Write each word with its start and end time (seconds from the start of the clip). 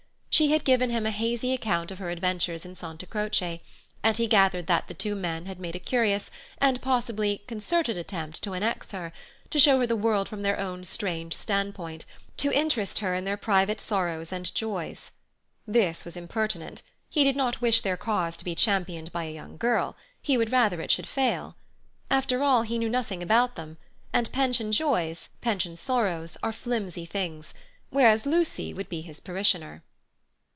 She 0.33 0.47
had 0.49 0.63
given 0.63 0.89
him 0.89 1.05
a 1.05 1.11
hazy 1.11 1.51
account 1.53 1.91
of 1.91 1.99
her 1.99 2.09
adventures 2.09 2.65
in 2.65 2.73
Santa 2.73 3.05
Croce, 3.05 3.61
and 4.01 4.17
he 4.17 4.25
gathered 4.27 4.65
that 4.67 4.87
the 4.87 4.93
two 4.93 5.13
men 5.13 5.45
had 5.45 5.59
made 5.59 5.75
a 5.75 5.79
curious 5.79 6.31
and 6.57 6.81
possibly 6.81 7.43
concerted 7.47 7.95
attempt 7.97 8.41
to 8.43 8.53
annex 8.53 8.91
her, 8.91 9.11
to 9.51 9.59
show 9.59 9.77
her 9.79 9.85
the 9.85 9.95
world 9.97 10.27
from 10.29 10.41
their 10.41 10.57
own 10.57 10.83
strange 10.85 11.35
standpoint, 11.35 12.05
to 12.37 12.51
interest 12.57 12.99
her 12.99 13.13
in 13.13 13.23
their 13.25 13.37
private 13.37 13.79
sorrows 13.81 14.31
and 14.31 14.55
joys. 14.55 15.11
This 15.67 16.05
was 16.05 16.15
impertinent; 16.17 16.81
he 17.09 17.23
did 17.25 17.35
not 17.35 17.61
wish 17.61 17.81
their 17.81 17.97
cause 17.97 18.35
to 18.37 18.45
be 18.45 18.55
championed 18.55 19.11
by 19.11 19.25
a 19.25 19.33
young 19.33 19.57
girl: 19.57 19.95
he 20.23 20.37
would 20.37 20.51
rather 20.51 20.79
it 20.81 20.89
should 20.89 21.07
fail. 21.09 21.55
After 22.09 22.41
all, 22.41 22.61
he 22.63 22.79
knew 22.79 22.89
nothing 22.89 23.21
about 23.21 23.55
them, 23.57 23.77
and 24.13 24.31
pension 24.31 24.71
joys, 24.71 25.29
pension 25.41 25.75
sorrows, 25.75 26.35
are 26.41 26.53
flimsy 26.53 27.05
things; 27.05 27.53
whereas 27.91 28.25
Lucy 28.25 28.73
would 28.73 28.87
be 28.89 29.01
his 29.01 29.19
parishioner. 29.19 29.83